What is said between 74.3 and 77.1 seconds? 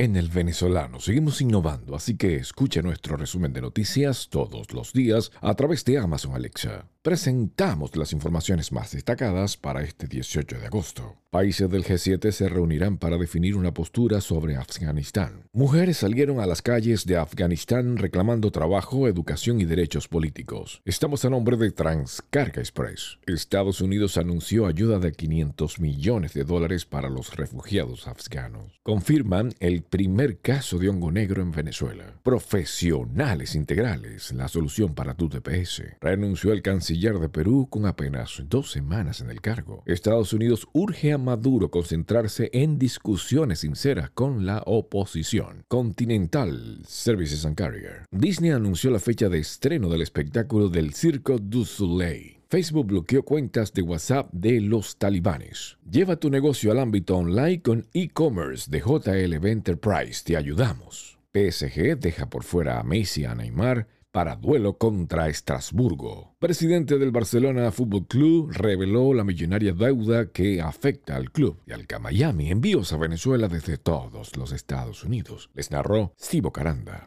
los Estados Unidos. Les narró Steve Caranda.